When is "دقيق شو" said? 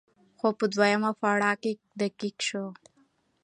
1.99-2.65